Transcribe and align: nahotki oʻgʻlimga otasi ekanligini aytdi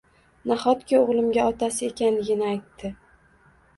nahotki 0.51 0.95
oʻgʻlimga 1.01 1.45
otasi 1.49 1.85
ekanligini 1.91 2.49
aytdi 2.55 2.95